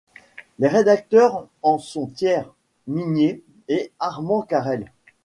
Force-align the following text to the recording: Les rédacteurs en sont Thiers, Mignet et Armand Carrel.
Les 0.57 0.67
rédacteurs 0.67 1.47
en 1.61 1.77
sont 1.77 2.07
Thiers, 2.07 2.41
Mignet 2.87 3.41
et 3.67 3.91
Armand 3.99 4.41
Carrel. 4.41 4.91